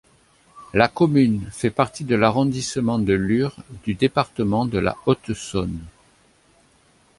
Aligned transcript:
La 0.73 0.87
commune 0.87 1.47
fait 1.51 1.69
partie 1.69 2.03
de 2.05 2.15
l'arrondissement 2.15 2.97
de 2.97 3.13
Lure 3.13 3.55
du 3.85 3.93
département 3.93 4.65
de 4.65 4.79
la 4.79 4.97
Haute-Saône. 5.05 5.77